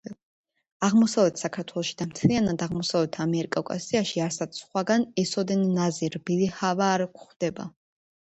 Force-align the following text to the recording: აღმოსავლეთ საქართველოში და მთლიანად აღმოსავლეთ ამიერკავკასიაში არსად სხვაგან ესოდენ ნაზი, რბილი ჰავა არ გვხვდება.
აღმოსავლეთ 0.85 1.41
საქართველოში 1.41 1.93
და 1.97 2.05
მთლიანად 2.11 2.63
აღმოსავლეთ 2.67 3.19
ამიერკავკასიაში 3.25 4.23
არსად 4.27 4.57
სხვაგან 4.61 5.05
ესოდენ 5.25 5.63
ნაზი, 5.75 6.09
რბილი 6.17 6.49
ჰავა 6.61 6.89
არ 6.97 7.05
გვხვდება. 7.19 7.69